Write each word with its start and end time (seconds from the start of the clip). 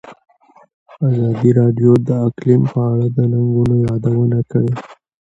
ازادي 1.07 1.49
راډیو 1.59 1.91
د 2.07 2.09
اقلیم 2.27 2.61
په 2.73 2.79
اړه 2.91 3.05
د 3.15 3.17
ننګونو 3.31 3.75
یادونه 3.87 4.39
کړې. 4.51 4.71